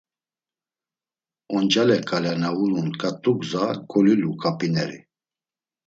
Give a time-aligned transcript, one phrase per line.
[1.55, 4.99] Oncale ǩale na ulun ǩat̆ugza golilu ǩap̌ineri.